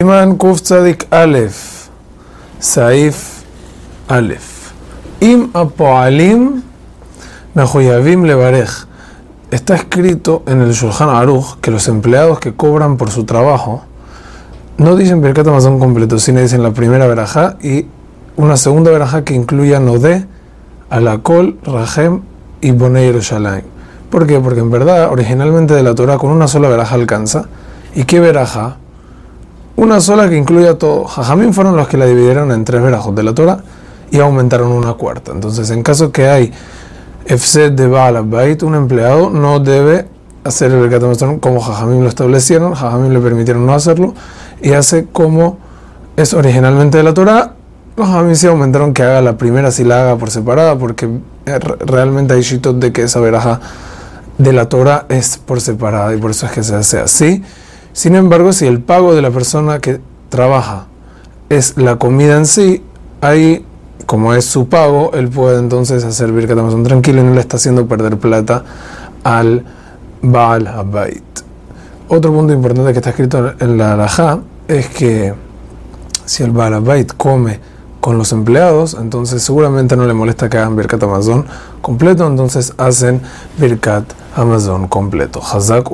[0.00, 1.90] Iman Kuf Tzadik Aleph,
[2.60, 3.42] Saif
[4.06, 4.70] Aleph.
[5.18, 6.62] Im Apoalim
[7.56, 8.86] Mejoyavim Levarej.
[9.50, 13.82] Está escrito en el Shulchan Aruch que los empleados que cobran por su trabajo
[14.76, 17.86] no dicen Birkat Amazon completo, sino dicen la primera verajá y
[18.36, 20.28] una segunda verajá que incluya Nodé,
[20.90, 22.20] Alakol, Rahem
[22.60, 23.64] y Bonei Yerushalayim.
[24.10, 24.38] ¿Por qué?
[24.38, 27.48] Porque en verdad, originalmente de la Torah con una sola verajá alcanza.
[27.96, 28.76] ¿Y qué verajá?
[29.78, 31.04] Una sola que incluya todo.
[31.04, 33.60] Jajamín fueron los que la dividieron en tres verajos de la Torah
[34.10, 35.30] y aumentaron una cuarta.
[35.30, 36.52] Entonces, en caso que hay
[37.26, 40.08] Efsed de Baal Bait, un empleado no debe
[40.42, 44.14] hacer el Hamazon como Jajamín lo establecieron, Jajamín le permitieron no hacerlo
[44.60, 45.58] y hace como
[46.16, 47.52] es originalmente de la Torah.
[47.96, 51.08] Los Jajamín sí aumentaron que haga la primera si la haga por separada porque
[51.86, 53.60] realmente hay shitot de que esa veraja
[54.38, 57.44] de la Torah es por separada y por eso es que se hace así.
[57.98, 60.86] Sin embargo, si el pago de la persona que trabaja
[61.48, 62.80] es la comida en sí,
[63.20, 63.66] ahí,
[64.06, 67.56] como es su pago, él puede entonces hacer Birkat Hamazon tranquilo y no le está
[67.56, 68.62] haciendo perder plata
[69.24, 69.64] al
[70.22, 70.70] Baal.
[72.06, 75.34] Otro punto importante que está escrito en la Alajá es que
[76.24, 76.80] si el Baal
[77.16, 77.58] come
[78.00, 81.46] con los empleados, entonces seguramente no le molesta que hagan Birkat Hamazon
[81.82, 83.20] completo, entonces hacen
[83.58, 84.04] Birkat
[84.36, 85.42] Hamazon completo.
[85.42, 85.90] Hazak.